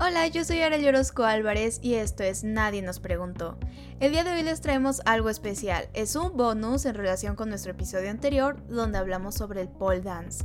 [0.00, 3.56] Hola, yo soy Arely Orozco Álvarez y esto es Nadie nos preguntó.
[3.98, 5.88] El día de hoy les traemos algo especial.
[5.92, 10.44] Es un bonus en relación con nuestro episodio anterior donde hablamos sobre el pole dance.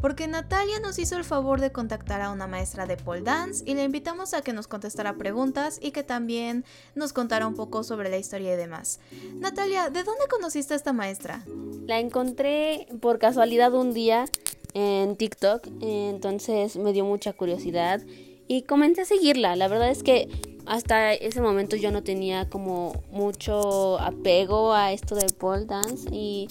[0.00, 3.74] Porque Natalia nos hizo el favor de contactar a una maestra de pole dance y
[3.74, 6.64] le invitamos a que nos contestara preguntas y que también
[6.94, 9.00] nos contara un poco sobre la historia y demás.
[9.34, 11.44] Natalia, ¿de dónde conociste a esta maestra?
[11.86, 14.24] La encontré por casualidad un día
[14.72, 18.00] en TikTok, entonces me dio mucha curiosidad
[18.48, 19.56] y comencé a seguirla.
[19.56, 20.28] La verdad es que
[20.66, 26.48] hasta ese momento yo no tenía como mucho apego a esto del pole dance y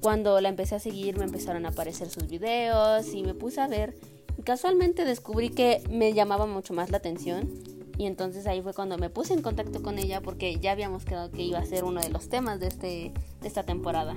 [0.00, 3.68] cuando la empecé a seguir me empezaron a aparecer sus videos y me puse a
[3.68, 3.94] ver
[4.36, 7.48] y casualmente descubrí que me llamaba mucho más la atención
[7.96, 11.30] y entonces ahí fue cuando me puse en contacto con ella porque ya habíamos quedado
[11.30, 14.16] que iba a ser uno de los temas de, este, de esta temporada.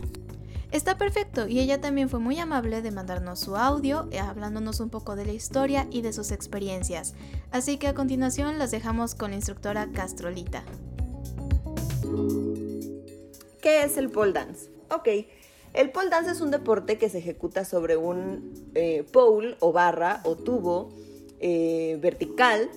[0.71, 4.89] Está perfecto y ella también fue muy amable de mandarnos su audio eh, hablándonos un
[4.89, 7.13] poco de la historia y de sus experiencias.
[7.51, 10.63] Así que a continuación las dejamos con la instructora Castrolita.
[13.61, 14.69] ¿Qué es el pole dance?
[14.91, 15.07] Ok,
[15.73, 20.21] el pole dance es un deporte que se ejecuta sobre un eh, pole o barra
[20.25, 20.89] o tubo
[21.39, 22.69] eh, vertical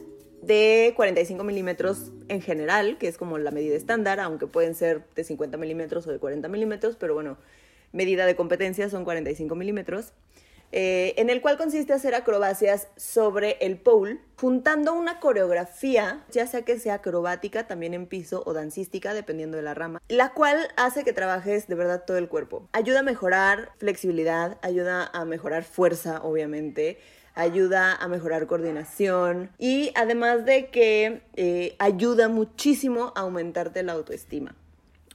[0.43, 5.25] de 45 milímetros en general, que es como la medida estándar, aunque pueden ser de
[5.25, 7.37] 50 milímetros o de 40 milímetros, pero bueno,
[7.93, 10.13] medida de competencia son 45 milímetros,
[10.73, 16.63] eh, en el cual consiste hacer acrobacias sobre el pole, juntando una coreografía, ya sea
[16.63, 21.03] que sea acrobática, también en piso o dancística, dependiendo de la rama, la cual hace
[21.03, 22.69] que trabajes de verdad todo el cuerpo.
[22.73, 26.99] Ayuda a mejorar flexibilidad, ayuda a mejorar fuerza, obviamente,
[27.35, 34.55] ayuda a mejorar coordinación y además de que eh, ayuda muchísimo a aumentarte la autoestima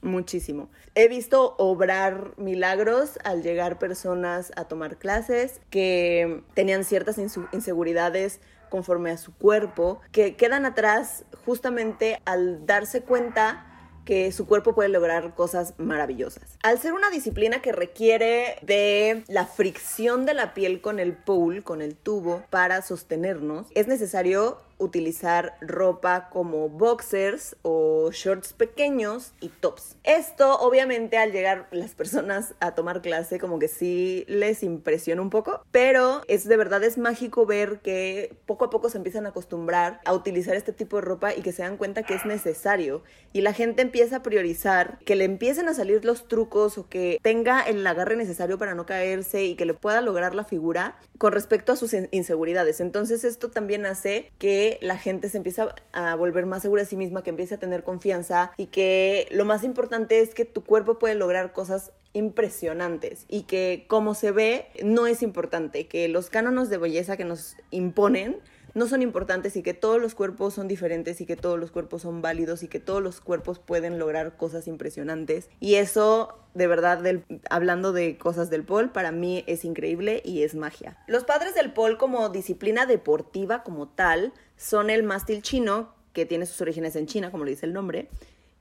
[0.06, 0.70] muchísimo.
[0.94, 8.40] He visto obrar milagros al llegar personas a tomar clases que tenían ciertas inseguridades
[8.70, 13.72] conforme a su cuerpo, que quedan atrás justamente al darse cuenta
[14.06, 16.56] que su cuerpo puede lograr cosas maravillosas.
[16.62, 21.64] Al ser una disciplina que requiere de la fricción de la piel con el pool,
[21.64, 29.48] con el tubo, para sostenernos, es necesario utilizar ropa como boxers o shorts pequeños y
[29.48, 29.96] tops.
[30.04, 35.30] Esto obviamente al llegar las personas a tomar clase como que sí les impresiona un
[35.30, 39.30] poco, pero es de verdad es mágico ver que poco a poco se empiezan a
[39.30, 43.02] acostumbrar a utilizar este tipo de ropa y que se dan cuenta que es necesario
[43.32, 47.18] y la gente empieza a priorizar que le empiecen a salir los trucos o que
[47.22, 51.32] tenga el agarre necesario para no caerse y que le pueda lograr la figura con
[51.32, 52.80] respecto a sus inseguridades.
[52.80, 56.96] Entonces esto también hace que la gente se empieza a volver más segura de sí
[56.96, 60.98] misma, que empiece a tener confianza y que lo más importante es que tu cuerpo
[60.98, 66.70] puede lograr cosas impresionantes y que como se ve no es importante, que los cánones
[66.70, 68.38] de belleza que nos imponen
[68.76, 72.02] no son importantes y que todos los cuerpos son diferentes y que todos los cuerpos
[72.02, 75.48] son válidos y que todos los cuerpos pueden lograr cosas impresionantes.
[75.60, 77.02] Y eso, de verdad,
[77.48, 80.98] hablando de cosas del pole, para mí es increíble y es magia.
[81.06, 86.44] Los padres del pole como disciplina deportiva como tal son el mástil chino, que tiene
[86.44, 88.10] sus orígenes en China, como lo dice el nombre,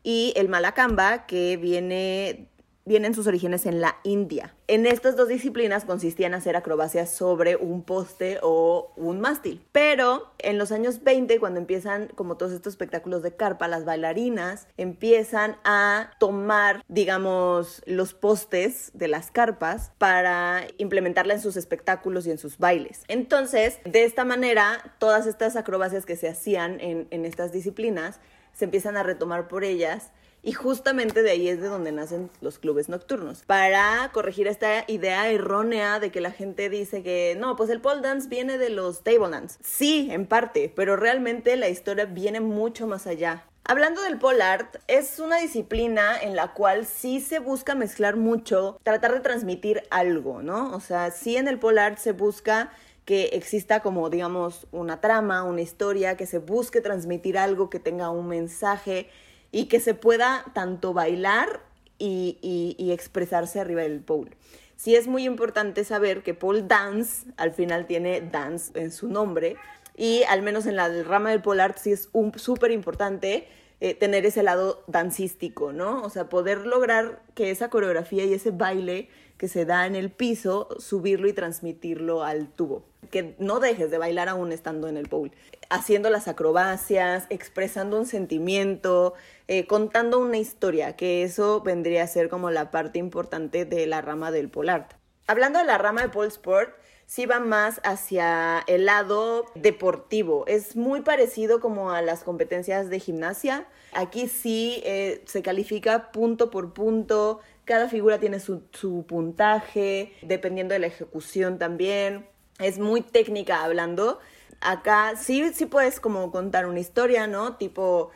[0.01, 2.47] y el malacamba, que viene
[2.85, 4.53] vienen sus orígenes en la India.
[4.67, 9.65] En estas dos disciplinas consistían hacer acrobacias sobre un poste o un mástil.
[9.71, 14.67] Pero en los años 20, cuando empiezan como todos estos espectáculos de carpa, las bailarinas
[14.77, 22.31] empiezan a tomar, digamos, los postes de las carpas para implementarla en sus espectáculos y
[22.31, 23.03] en sus bailes.
[23.07, 28.19] Entonces, de esta manera, todas estas acrobacias que se hacían en, en estas disciplinas
[28.53, 30.11] se empiezan a retomar por ellas
[30.45, 33.41] y justamente de ahí es de donde nacen los clubes nocturnos.
[33.47, 38.01] Para corregir esta idea errónea de que la gente dice que no, pues el pole
[38.01, 39.57] dance viene de los table dance.
[39.63, 43.43] Sí, en parte, pero realmente la historia viene mucho más allá.
[43.63, 48.79] Hablando del pole art, es una disciplina en la cual sí se busca mezclar mucho,
[48.83, 50.75] tratar de transmitir algo, ¿no?
[50.75, 52.71] O sea, sí en el pole art se busca
[53.05, 58.11] que exista como, digamos, una trama, una historia, que se busque transmitir algo, que tenga
[58.11, 59.09] un mensaje,
[59.55, 61.61] y que se pueda tanto bailar
[61.97, 64.31] y, expresarse arriba del pole.
[64.75, 69.55] Sí es muy importante saber que pole dance al final tiene dance en su nombre
[69.95, 73.47] y al menos en la rama del pole art sí es súper importante
[73.81, 76.01] eh, tener ese lado dancístico, ¿no?
[76.03, 80.11] O sea, poder lograr que esa coreografía y ese baile que se da en el
[80.11, 82.85] piso, subirlo y transmitirlo al tubo.
[83.11, 85.31] Que no dejes de bailar aún estando en el pole.
[85.69, 89.13] Haciendo las acrobacias, expresando un sentimiento,
[89.47, 94.01] eh, contando una historia, que eso vendría a ser como la parte importante de la
[94.01, 94.93] rama del pole art.
[95.27, 96.73] Hablando de la rama de pole sport,
[97.05, 100.45] sí va más hacia el lado deportivo.
[100.47, 103.67] Es muy parecido como a las competencias de gimnasia.
[103.93, 110.73] Aquí sí eh, se califica punto por punto, cada figura tiene su, su puntaje, dependiendo
[110.73, 112.27] de la ejecución también.
[112.59, 114.19] Es muy técnica hablando.
[114.61, 117.57] Acá sí, sí puedes como contar una historia, ¿no?
[117.57, 118.11] Tipo,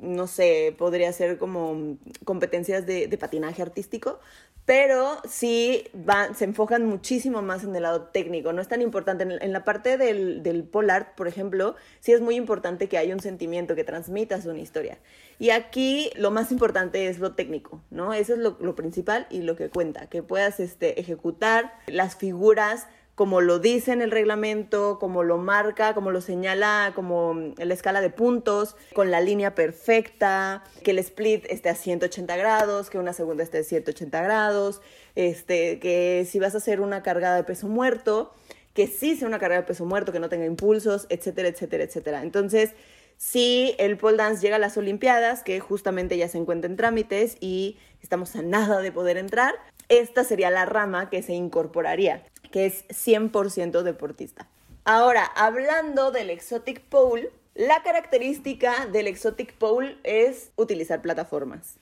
[0.00, 4.20] no sé, podría ser como competencias de, de patinaje artístico,
[4.66, 9.22] pero sí van, se enfocan muchísimo más en el lado técnico, no es tan importante.
[9.22, 13.14] En, la parte del, del pole art, por ejemplo, sí es muy importante que haya
[13.14, 14.98] un sentimiento, que transmitas una historia.
[15.38, 18.12] Y aquí lo más importante es lo técnico, ¿no?
[18.12, 22.88] Eso es lo, lo principal y lo que cuenta, que puedas este, ejecutar las figuras
[23.16, 28.02] como lo dice en el reglamento, como lo marca, como lo señala, como la escala
[28.02, 33.14] de puntos, con la línea perfecta, que el split esté a 180 grados, que una
[33.14, 34.82] segunda esté a 180 grados,
[35.14, 38.34] este, que si vas a hacer una cargada de peso muerto,
[38.74, 42.22] que sí sea una cargada de peso muerto, que no tenga impulsos, etcétera, etcétera, etcétera.
[42.22, 42.74] Entonces,
[43.16, 47.38] si el pole dance llega a las Olimpiadas, que justamente ya se encuentra en trámites
[47.40, 49.54] y estamos a nada de poder entrar,
[49.88, 52.22] esta sería la rama que se incorporaría
[52.56, 54.48] que es 100% deportista.
[54.86, 61.76] Ahora, hablando del exotic pole, la característica del exotic pole es utilizar plataformas.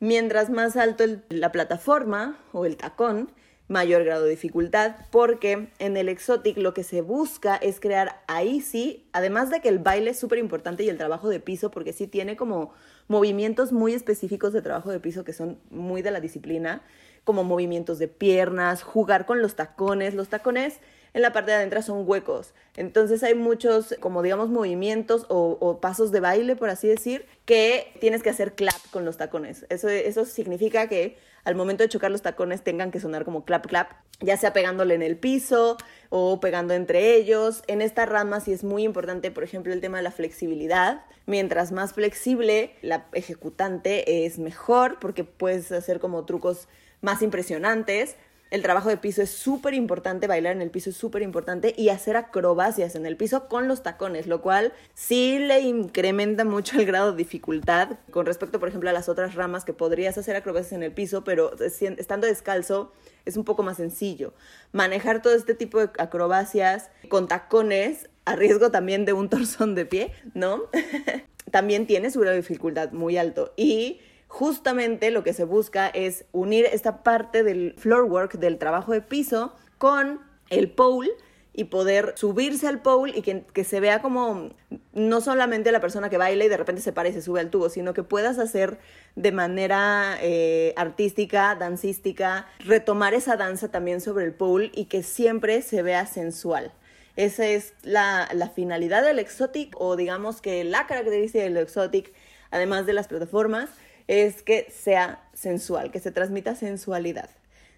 [0.00, 3.30] Mientras más alto la plataforma o el tacón,
[3.68, 8.60] mayor grado de dificultad, porque en el exotic lo que se busca es crear ahí
[8.60, 11.92] sí, además de que el baile es súper importante y el trabajo de piso, porque
[11.92, 12.72] sí tiene como
[13.06, 16.82] movimientos muy específicos de trabajo de piso que son muy de la disciplina,
[17.26, 20.14] como movimientos de piernas, jugar con los tacones.
[20.14, 20.78] Los tacones
[21.12, 22.54] en la parte de adentro son huecos.
[22.76, 28.22] Entonces hay muchos, como digamos, movimientos o, pasos de baile, por así decir, que tienes
[28.22, 29.66] que hacer clap con los tacones.
[29.70, 33.66] Eso, eso significa que al momento de chocar los tacones tengan que sonar como clap,
[33.66, 35.78] clap, ya sea pegándole en el piso
[36.10, 37.64] o pegando entre ellos.
[37.66, 41.02] En esta rama sí es muy importante, por ejemplo, el tema de la flexibilidad.
[41.24, 46.68] Mientras más flexible la ejecutante es mejor porque puedes hacer como trucos
[47.00, 48.16] más impresionantes.
[48.50, 51.88] El trabajo de piso es súper importante, bailar en el piso es súper importante y
[51.88, 56.86] hacer acrobacias en el piso con los tacones, lo cual sí le incrementa mucho el
[56.86, 60.74] grado de dificultad con respecto, por ejemplo, a las otras ramas que podrías hacer acrobacias
[60.74, 62.92] en el piso, pero estando descalzo
[63.24, 64.32] es un poco más sencillo.
[64.70, 69.86] Manejar todo este tipo de acrobacias con tacones a riesgo también de un torzón de
[69.86, 70.62] pie, ¿no?
[71.50, 76.24] también tiene su grado de dificultad muy alto y justamente lo que se busca es
[76.32, 80.20] unir esta parte del floor work, del trabajo de piso, con
[80.50, 81.10] el pole
[81.56, 84.50] y poder subirse al pole y que, se vea como
[84.92, 87.70] no solamente la persona que baila y de repente se para se sube al tubo,
[87.70, 88.78] sino que puedas hacer
[89.14, 95.62] de manera eh, artística, dancística, retomar esa danza también sobre el pole y que siempre
[95.62, 96.72] se vea sensual.
[97.16, 102.12] Esa es la, la finalidad del exotic o digamos que la característica del exotic,
[102.50, 103.70] además de las plataformas,
[104.08, 107.30] es que sea sensual, que se transmita sensualidad.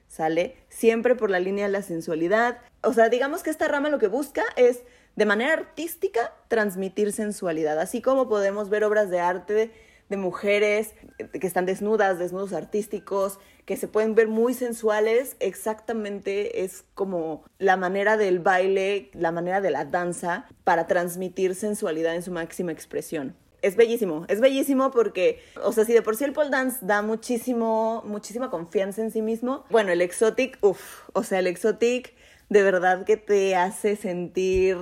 [0.09, 0.57] ¿Sale?
[0.71, 2.59] Siempre por la línea de la sensualidad.
[2.83, 4.81] O sea, digamos que esta rama lo que busca es
[5.17, 9.71] de manera artística transmitir sensualidad, así como podemos ver obras de arte
[10.09, 10.95] de mujeres
[11.39, 17.77] que están desnudas, desnudos artísticos, que se pueden ver muy sensuales, exactamente es como la
[17.77, 23.37] manera del baile, la manera de la danza para transmitir sensualidad en su máxima expresión
[23.63, 27.03] es bellísimo, es bellísimo porque, o sea, si de por sí el pole dance da
[27.03, 32.15] muchísimo, muchísima confianza en sí mismo, bueno, el exotic, uff, o sea, el exotic
[32.49, 34.77] de verdad que te hace sentir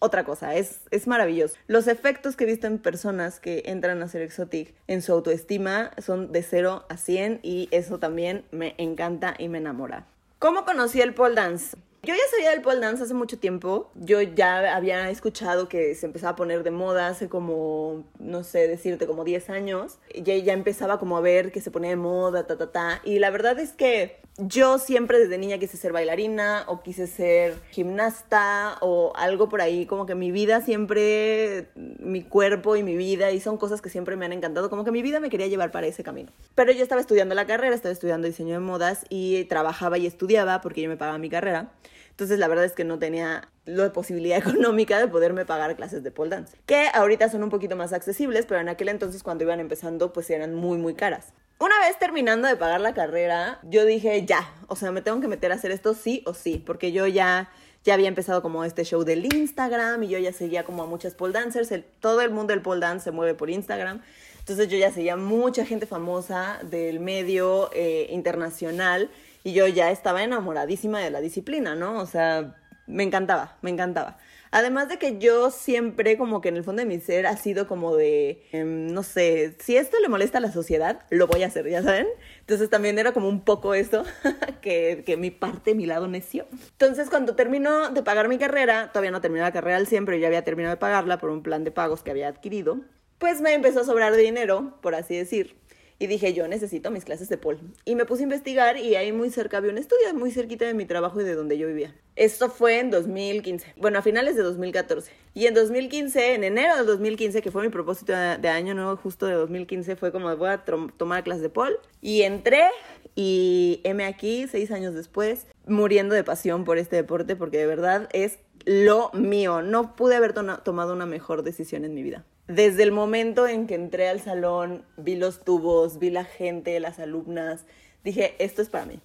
[0.00, 1.56] otra cosa, es, es maravilloso.
[1.66, 5.90] Los efectos que he visto en personas que entran a hacer exotic en su autoestima
[5.98, 10.06] son de 0 a 100 y eso también me encanta y me enamora.
[10.38, 11.76] ¿Cómo conocí el pole dance?
[12.02, 13.90] Yo ya sabía del pole dance hace mucho tiempo.
[13.96, 18.68] Yo ya había escuchado que se empezaba a poner de moda hace como, no sé,
[18.68, 19.98] decirte, como 10 años.
[20.14, 23.00] Ya, ya empezaba como a ver que se ponía de moda, ta, ta, ta.
[23.04, 27.54] Y la verdad es que yo siempre desde niña quise ser bailarina o quise ser
[27.70, 33.32] gimnasta o algo por ahí, como que mi vida siempre, mi cuerpo y mi vida,
[33.32, 35.72] y son cosas que siempre me han encantado, como que mi vida me quería llevar
[35.72, 36.30] para ese camino.
[36.54, 40.60] Pero yo estaba estudiando la carrera, estaba estudiando diseño de modas y trabajaba y estudiaba
[40.60, 41.72] porque yo me pagaba mi carrera.
[42.10, 46.12] Entonces la verdad es que no tenía la posibilidad económica de poderme pagar clases de
[46.12, 49.58] pole dance, que ahorita son un poquito más accesibles, pero en aquel entonces cuando iban
[49.58, 51.32] empezando pues eran muy muy caras.
[51.60, 55.26] Una vez terminando de pagar la carrera, yo dije, ya, o sea, me tengo que
[55.26, 57.50] meter a hacer esto sí o sí, porque yo ya,
[57.82, 61.14] ya había empezado como este show del Instagram y yo ya seguía como a muchas
[61.16, 64.02] pole dancers, todo el mundo del pole dance se mueve por Instagram,
[64.38, 69.10] entonces yo ya seguía mucha gente famosa del medio eh, internacional
[69.42, 71.98] y yo ya estaba enamoradísima de la disciplina, ¿no?
[71.98, 72.54] O sea,
[72.86, 74.16] me encantaba, me encantaba.
[74.50, 77.66] Además de que yo siempre como que en el fondo de mi ser ha sido
[77.66, 81.46] como de, em, no sé, si esto le molesta a la sociedad, lo voy a
[81.46, 82.06] hacer, ¿ya saben?
[82.40, 84.04] Entonces también era como un poco eso,
[84.62, 86.46] que, que mi parte, mi lado necio.
[86.72, 90.16] Entonces cuando terminó de pagar mi carrera, todavía no terminé la carrera al 100, pero
[90.16, 92.80] ya había terminado de pagarla por un plan de pagos que había adquirido,
[93.18, 95.56] pues me empezó a sobrar dinero, por así decir.
[96.00, 97.58] Y dije, yo necesito mis clases de pol.
[97.84, 100.72] Y me puse a investigar y ahí muy cerca había un estudio, muy cerquita de
[100.72, 101.92] mi trabajo y de donde yo vivía.
[102.14, 105.10] Esto fue en 2015, bueno, a finales de 2014.
[105.34, 109.26] Y en 2015, en enero de 2015, que fue mi propósito de, año nuevo justo
[109.26, 110.64] de 2015, fue como voy a
[110.96, 111.76] tomar clases de pol.
[112.00, 112.68] Y entré
[113.16, 118.08] y heme aquí, seis años después, muriendo de pasión por este deporte porque de verdad
[118.12, 119.62] es lo mío.
[119.62, 123.74] No pude haber tomado una mejor decisión en mi vida desde el momento en que
[123.74, 127.66] entré al salón, vi los tubos, vi la gente, las alumnas,
[128.02, 129.00] dije, esto es para mí.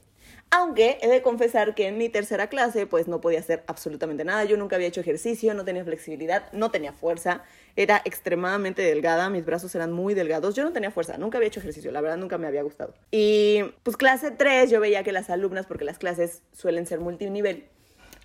[0.50, 4.46] Aunque he de confesar que en mi tercera clase pues no podía hacer absolutamente nada.
[4.46, 7.44] Yo nunca había hecho ejercicio, no tenía flexibilidad, no tenía fuerza,
[7.76, 11.60] era extremadamente delgada, mis brazos eran muy delgados, yo no tenía fuerza, nunca había hecho
[11.60, 12.94] ejercicio, la verdad nunca me había gustado.
[13.12, 17.68] Y pues clase 3 yo veía que las alumnas, porque las clases suelen ser multinivel,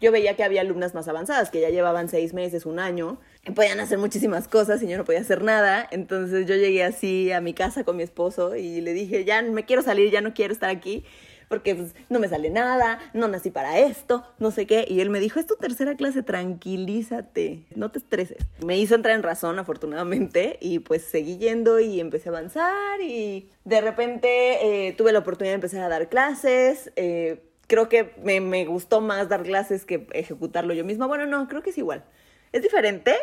[0.00, 3.18] yo veía que había alumnas más avanzadas, que ya llevaban seis meses, un año,
[3.54, 5.86] podían hacer muchísimas cosas y yo no podía hacer nada.
[5.90, 9.64] Entonces yo llegué así a mi casa con mi esposo y le dije, ya me
[9.64, 11.04] quiero salir, ya no quiero estar aquí
[11.48, 14.84] porque pues, no me sale nada, no nací para esto, no sé qué.
[14.86, 18.38] Y él me dijo, es tu tercera clase, tranquilízate, no te estreses.
[18.64, 23.50] Me hizo entrar en razón, afortunadamente, y pues seguí yendo y empecé a avanzar y
[23.64, 26.92] de repente eh, tuve la oportunidad de empezar a dar clases.
[26.96, 31.06] Eh, creo que me, me gustó más dar clases que ejecutarlo yo misma.
[31.06, 32.04] Bueno, no, creo que es igual.
[32.52, 33.14] Es diferente,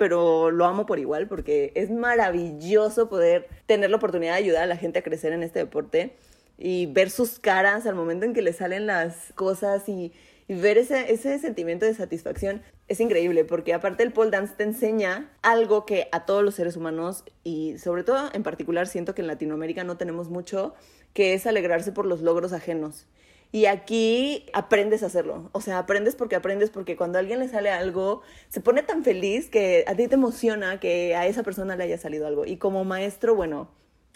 [0.00, 4.66] pero lo amo por igual porque es maravilloso poder tener la oportunidad de ayudar a
[4.66, 6.16] la gente a crecer en este deporte
[6.56, 10.14] y ver sus caras al momento en que le salen las cosas y,
[10.48, 15.30] ver ese, ese sentimiento de satisfacción es increíble porque aparte el pole dance te enseña
[15.42, 19.28] algo que a todos los seres humanos y sobre todo en particular siento que en
[19.28, 20.74] Latinoamérica no tenemos mucho,
[21.12, 23.06] que es alegrarse por los logros ajenos.
[23.52, 25.50] Y aquí aprendes a hacerlo.
[25.52, 29.02] O sea, aprendes porque aprendes, porque cuando a alguien le sale algo, se pone tan
[29.02, 32.46] feliz que a ti te emociona que a esa persona le haya salido algo.
[32.46, 33.68] Y como maestro, bueno,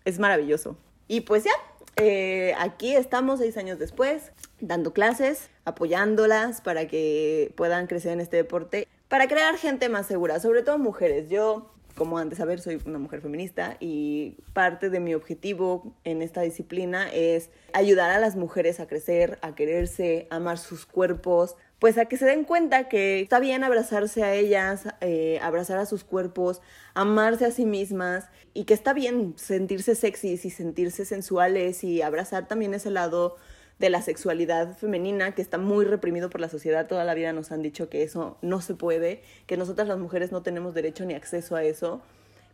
[0.05, 0.77] es maravilloso.
[1.09, 1.53] Y pues ya,
[1.97, 8.37] eh, aquí estamos seis años después, dando clases, apoyándolas para que puedan crecer en este
[8.37, 11.29] deporte, para crear gente más segura, sobre todo mujeres.
[11.29, 16.43] Yo como antes saber, soy una mujer feminista y parte de mi objetivo en esta
[16.43, 21.99] disciplina es ayudar a las mujeres a crecer, a quererse, a amar sus cuerpos, pues
[21.99, 26.03] a que se den cuenta que está bien abrazarse a ellas, eh, abrazar a sus
[26.03, 26.63] cuerpos,
[26.95, 32.49] amarse a sí mismas y que está bien sentirse sexys y sentirse sensuales y abrazar
[32.49, 33.37] también ese lado
[33.79, 36.87] de la sexualidad femenina que está muy reprimido por la sociedad.
[36.87, 40.33] Toda la vida nos han dicho que eso no se puede, que nosotras las mujeres
[40.33, 42.03] no tenemos derecho ni acceso a eso,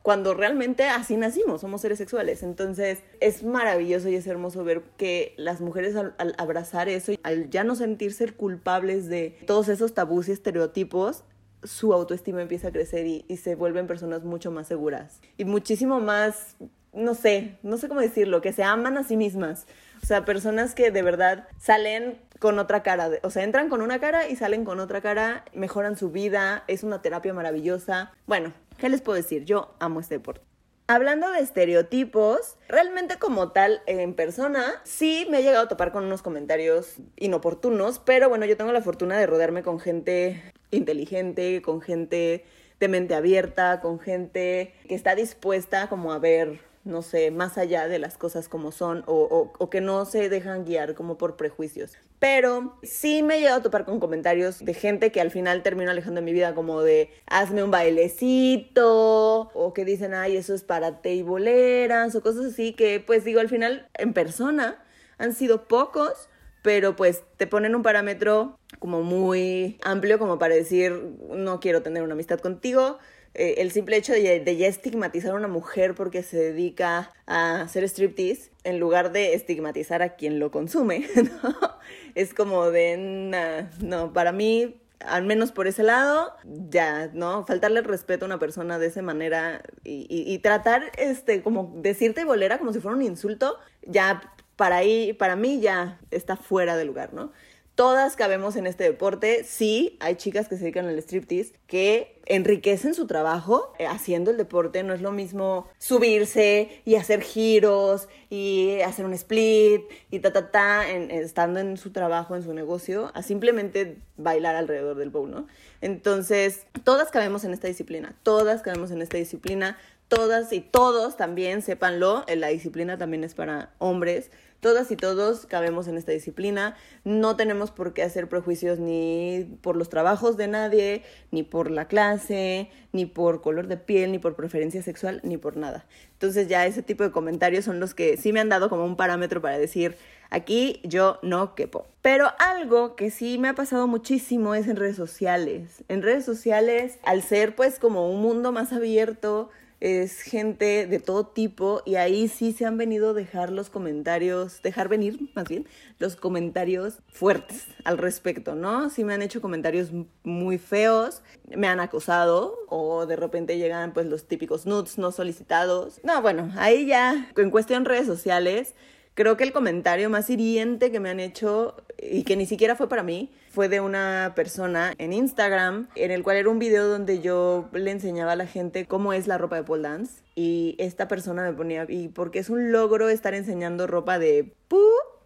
[0.03, 2.43] cuando realmente así nacimos, somos seres sexuales.
[2.43, 7.65] Entonces es maravilloso y es hermoso ver que las mujeres al, abrazar eso, al ya
[7.65, 11.25] no sentirse culpables de todos esos tabús y estereotipos,
[11.63, 16.01] su autoestima empieza a crecer y, y se vuelven personas mucho más seguras y muchísimo
[16.01, 16.57] más,
[16.95, 19.67] no sé, no sé cómo decirlo, que se aman a sí mismas
[20.03, 24.01] o sea, personas que de verdad salen con otra cara, o sea, entran con una
[24.01, 28.13] cara y salen con otra cara, mejoran su vida, es una terapia maravillosa.
[28.27, 29.45] Bueno, ¿qué les puedo decir?
[29.45, 30.43] Yo amo este deporte.
[30.87, 36.05] Hablando de estereotipos, realmente como tal en persona, sí me he llegado a topar con
[36.05, 40.43] unos comentarios inoportunos, pero bueno, yo tengo la fortuna de rodearme con gente
[40.73, 42.45] inteligente, con gente
[42.81, 47.89] de mente abierta, con gente que está dispuesta como a ver no sé, más allá
[47.89, 51.93] de las cosas como son o, que no se dejan guiar como por prejuicios.
[52.19, 55.91] Pero sí me he llegado a topar con comentarios de gente que al final termino
[55.91, 61.03] alejando mi vida como de hazme un bailecito o que dicen ay eso es para
[61.03, 64.83] teiboleras o cosas así que pues digo al final en persona
[65.19, 66.29] han sido pocos
[66.63, 70.93] pero pues te ponen un parámetro como muy amplio como para decir
[71.31, 72.99] no quiero tener una amistad contigo
[73.35, 77.85] eh, el simple hecho de, ya estigmatizar a una mujer porque se dedica a hacer
[77.85, 81.07] striptease, en lugar de estigmatizar a quien lo consume,
[81.43, 81.79] ¿no?
[82.15, 87.47] Es como de, no, para mí, al menos por ese lado, ya, ¿no?
[87.47, 92.73] Faltarle respeto a una persona de esa manera y, tratar, este, como decirte bolera como
[92.73, 94.81] si fuera un insulto, ya, para
[95.19, 97.33] para mí ya está fuera de lugar, ¿no?
[97.81, 99.43] Todas cabemos en este deporte.
[99.43, 104.37] Sí, hay chicas que se dedican al striptease que enriquecen su trabajo eh, haciendo el
[104.37, 104.83] deporte.
[104.83, 110.51] No es lo mismo subirse y hacer giros y hacer un split y ta, ta,
[110.51, 115.47] ta, estando en su trabajo, en su negocio, a simplemente bailar alrededor del bowl, ¿no?
[115.81, 121.63] Entonces, todas cabemos en esta disciplina, todas cabemos en esta disciplina, todas y todos también,
[121.63, 127.35] sépanlo, la disciplina también es para hombres Todas y todos cabemos en esta disciplina, no
[127.35, 132.71] tenemos por qué hacer prejuicios ni por los trabajos de nadie, ni por la clase,
[132.93, 135.87] ni por color de piel, ni por preferencia sexual, ni por nada.
[136.13, 138.97] Entonces ya ese tipo de comentarios son los que sí me han dado como un
[138.97, 139.97] parámetro para decir,
[140.29, 141.87] aquí yo no quepo.
[142.03, 145.85] Pero algo que sí me ha pasado muchísimo es en redes sociales.
[145.89, 149.49] En redes sociales, al ser pues como un mundo más abierto,
[149.81, 154.61] es gente de todo tipo y ahí sí se han venido a dejar los comentarios,
[154.63, 155.67] dejar venir más bien
[155.99, 158.91] los comentarios fuertes al respecto, ¿no?
[158.91, 159.91] Sí me han hecho comentarios
[160.23, 166.01] muy feos, me han acosado o de repente llegan pues los típicos nudes no solicitados.
[166.05, 168.75] No, bueno, ahí ya en cuestión redes sociales
[169.15, 172.89] Creo que el comentario más hiriente que me han hecho y que ni siquiera fue
[172.89, 177.21] para mí fue de una persona en Instagram en el cual era un video donde
[177.21, 181.09] yo le enseñaba a la gente cómo es la ropa de pole dance y esta
[181.09, 184.81] persona me ponía y porque es un logro estar enseñando ropa de pu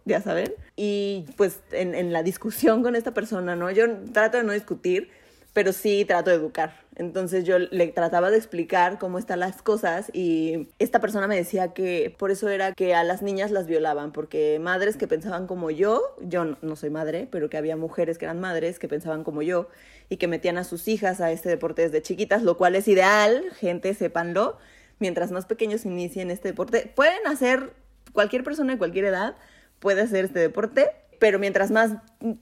[0.04, 4.45] ya saben y pues en, en la discusión con esta persona no yo trato de
[4.45, 5.11] no discutir
[5.54, 6.84] pero sí trato de educar.
[6.97, 11.75] Entonces yo le trataba de explicar cómo están las cosas y esta persona me decía
[11.75, 15.71] que por eso era que a las niñas las violaban, porque madres que pensaban como
[15.71, 19.43] yo, yo no, soy madre, pero que había mujeres que eran madres que pensaban como
[19.43, 19.69] yo
[20.09, 23.45] y que metían a sus hijas a este deporte desde chiquitas, lo cual es ideal,
[23.57, 24.57] gente, sépanlo.
[25.01, 27.73] Mientras más pequeños inicien este deporte, pueden hacer,
[28.13, 29.35] cualquier persona de cualquier edad
[29.81, 31.93] puede hacer este deporte, pero mientras más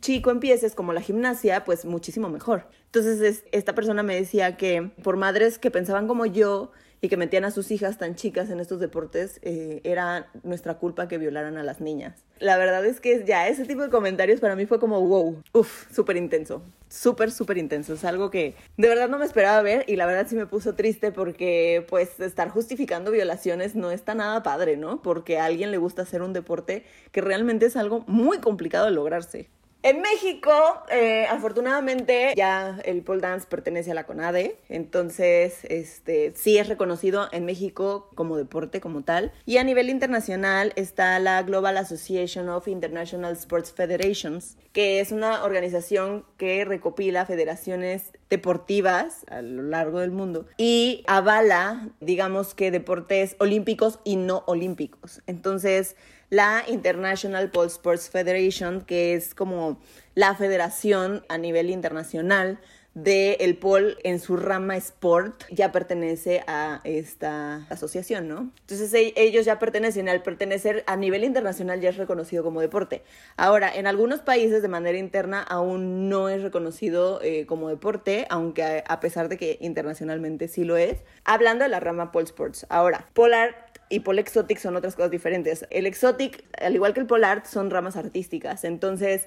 [0.00, 2.66] chico empieces, como la gimnasia, pues muchísimo mejor.
[2.94, 7.46] Entonces esta persona me decía que por madres que pensaban como yo y que metían
[7.46, 11.62] a sus hijas tan chicas en estos deportes, eh, era nuestra culpa que violaran a
[11.62, 12.22] las niñas.
[12.38, 15.90] La verdad es que ya ese tipo de comentarios para mí fue como wow, uff,
[15.90, 17.94] súper intenso, súper, súper intenso.
[17.94, 20.74] Es algo que de verdad no me esperaba ver y la verdad sí me puso
[20.74, 25.00] triste porque pues estar justificando violaciones no está nada padre, ¿no?
[25.00, 28.92] Porque a alguien le gusta hacer un deporte que realmente es algo muy complicado de
[28.92, 29.48] lograrse.
[29.84, 30.52] En México,
[30.90, 37.28] eh, afortunadamente, ya el pole dance pertenece a la CONADE, entonces este, sí es reconocido
[37.32, 39.32] en México como deporte como tal.
[39.44, 45.42] Y a nivel internacional está la Global Association of International Sports Federations, que es una
[45.42, 53.34] organización que recopila federaciones deportivas a lo largo del mundo y avala, digamos que deportes
[53.40, 55.22] olímpicos y no olímpicos.
[55.26, 55.96] Entonces,
[56.32, 59.78] la International Pole Sports Federation, que es como
[60.14, 62.58] la federación a nivel internacional
[62.94, 68.50] del el pole en su rama sport ya pertenece a esta asociación, ¿no?
[68.60, 73.02] Entonces e, ellos ya pertenecen, al pertenecer a nivel internacional ya es reconocido como deporte.
[73.36, 78.84] Ahora, en algunos países de manera interna aún no es reconocido eh, como deporte, aunque
[78.86, 81.00] a, pesar de que internacionalmente sí lo es.
[81.24, 82.64] Hablando de la rama pole sports.
[82.70, 85.66] Ahora, polar y pole exotic son otras cosas diferentes.
[85.68, 88.64] El exotic, al igual que el polar, son ramas artísticas.
[88.64, 89.26] Entonces,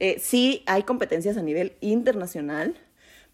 [0.00, 2.74] eh, sí hay competencias a nivel internacional,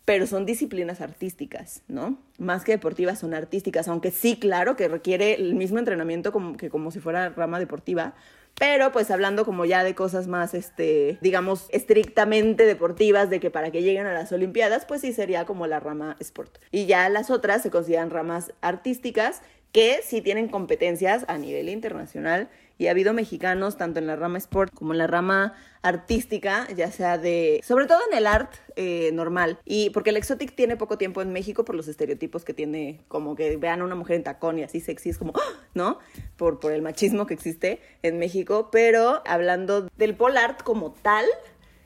[0.04, 2.18] pero son disciplinas artísticas, ¿no?
[2.38, 6.68] Más que deportivas, son artísticas, aunque sí, claro, que requiere el mismo entrenamiento como, que
[6.68, 8.14] como si fuera rama deportiva,
[8.58, 13.70] pero pues hablando como ya de cosas más, este, digamos, estrictamente deportivas, de que para
[13.70, 16.58] que lleguen a las Olimpiadas, pues sí sería como la rama sport.
[16.72, 19.42] Y ya las otras se consideran ramas artísticas
[19.72, 24.38] que sí tienen competencias a nivel internacional y ha habido mexicanos tanto en la rama
[24.38, 29.10] sport como en la rama artística, ya sea de, sobre todo en el art eh,
[29.12, 29.58] normal.
[29.64, 33.34] Y porque el exotic tiene poco tiempo en México por los estereotipos que tiene, como
[33.34, 35.60] que vean a una mujer en tacón y así sexy, es como, ¡ah!
[35.74, 35.98] ¿no?
[36.36, 38.68] Por, por el machismo que existe en México.
[38.72, 41.26] Pero hablando del pole art como tal,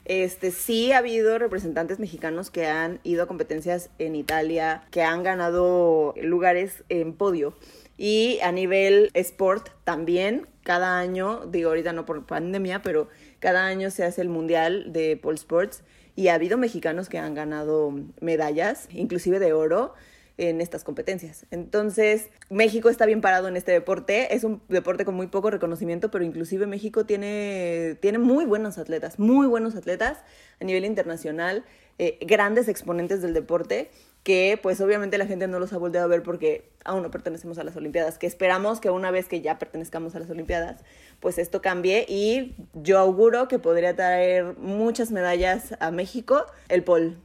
[0.06, 5.22] este, sí ha habido representantes mexicanos que han ido a competencias en Italia, que han
[5.22, 7.54] ganado lugares en podio.
[7.98, 13.08] Y a nivel sport también, cada año, digo ahorita no por pandemia, pero
[13.40, 15.82] cada año se hace el Mundial de Pole Sports
[16.14, 19.94] y ha habido mexicanos que han ganado medallas, inclusive de oro
[20.38, 21.46] en estas competencias.
[21.50, 24.34] Entonces, México está bien parado en este deporte.
[24.34, 29.18] Es un deporte con muy poco reconocimiento, pero inclusive México tiene, tiene muy buenos atletas,
[29.18, 30.18] muy buenos atletas
[30.60, 31.64] a nivel internacional.
[31.98, 33.90] eh, grandes exponentes del deporte
[34.26, 37.58] que pues obviamente la gente no los ha volteado a ver porque aún no pertenecemos
[37.58, 40.82] a las Olimpiadas, que esperamos que una vez que ya pertenezcamos a las Olimpiadas,
[41.20, 47.18] pues esto cambie y yo auguro que podría traer muchas medallas a México el pol.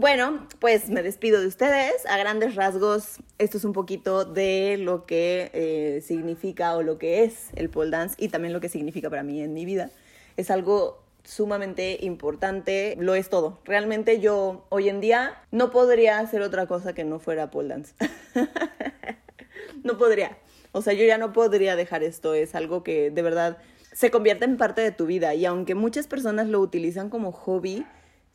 [0.00, 2.06] Bueno, pues me despido de ustedes.
[2.06, 7.24] A grandes rasgos, esto es un poquito de lo que eh, significa o lo que
[7.24, 9.90] es el pole dance y también lo que significa para mí en mi vida.
[10.36, 13.58] Es algo sumamente importante, lo es todo.
[13.64, 17.92] Realmente yo hoy en día no podría hacer otra cosa que no fuera pole dance.
[19.82, 20.38] no podría.
[20.70, 23.58] O sea, yo ya no podría dejar esto, es algo que de verdad
[23.92, 27.84] se convierte en parte de tu vida y aunque muchas personas lo utilizan como hobby,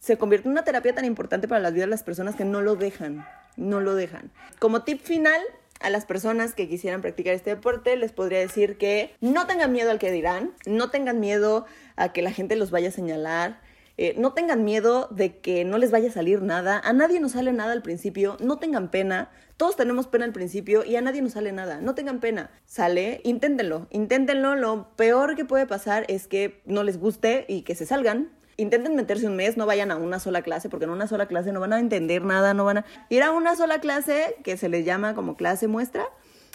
[0.04, 2.62] se convierte en una terapia tan importante para la vida de las personas que no
[2.62, 4.32] lo dejan, no lo dejan.
[4.60, 5.40] Como tip final,
[5.80, 9.92] a las personas que quisieran practicar este deporte, les podría decir que no tengan miedo
[9.92, 13.62] al que dirán, no tengan miedo a que la gente los vaya a señalar,
[13.96, 17.32] eh, no tengan miedo de que no les vaya a salir nada, a nadie nos
[17.32, 21.22] sale nada al principio, no tengan pena, todos tenemos pena al principio y a nadie
[21.22, 26.28] nos sale nada, no tengan pena, sale, inténtenlo, inténtenlo, lo peor que puede pasar es
[26.28, 29.96] que no les guste y que se salgan, intenten meterse un mes, no vayan a
[29.96, 32.80] una sola clase, porque en una sola clase no van a entender nada, no van
[32.80, 36.06] a ir a una sola clase que se les llama como clase muestra,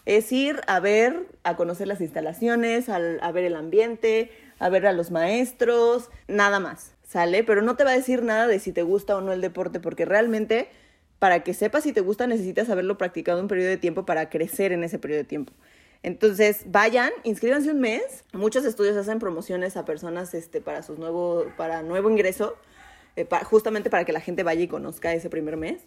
[0.04, 4.92] es ir a ver, a conocer las instalaciones, a, ver el ambiente, a ver a
[4.92, 7.44] los maestros, nada más, ¿sale?
[7.44, 9.80] Pero no te va a decir nada de si te gusta o no el deporte,
[9.80, 10.68] porque realmente
[11.18, 14.72] para que sepas si te gusta necesitas haberlo practicado un periodo de tiempo para crecer
[14.72, 15.52] en ese periodo de tiempo.
[16.02, 18.24] Entonces, vayan, inscríbanse un mes.
[18.32, 22.56] Muchos estudios hacen promociones a personas este, para, sus nuevo, para nuevo ingreso,
[23.16, 25.82] eh, justamente para que la gente vaya y conozca ese primer mes.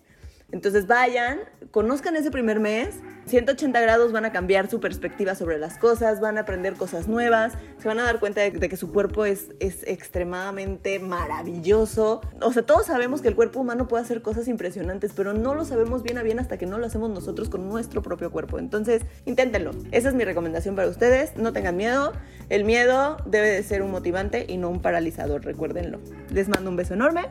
[0.52, 1.40] Entonces vayan,
[1.72, 6.38] conozcan ese primer mes, 180 grados van a cambiar su perspectiva sobre las cosas, van
[6.38, 9.88] a aprender cosas nuevas, se van a dar cuenta de, que su cuerpo es, es
[9.88, 12.22] extremadamente maravilloso.
[12.42, 15.64] O sea, todos sabemos que el cuerpo humano puede hacer cosas impresionantes, pero no lo
[15.64, 18.60] sabemos bien a bien hasta que no lo hacemos nosotros con nuestro propio cuerpo.
[18.60, 19.72] Entonces, inténtenlo.
[19.92, 21.38] Esa es mi recomendación para ustedes.
[21.38, 22.12] No tengan miedo.
[22.50, 26.00] El miedo debe de ser un motivante y no un paralizador, recuérdenlo.
[26.30, 27.28] Les mando un beso enorme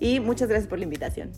[0.00, 1.30] y muchas gracias por la invitación.